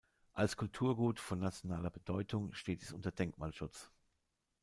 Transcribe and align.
Als 0.33 0.57
Kulturgut 0.57 1.19
von 1.19 1.37
nationaler 1.37 1.91
Bedeutung 1.91 2.51
steht 2.53 2.81
es 2.81 2.91
unter 2.91 3.11
Denkmalschutz. 3.11 3.91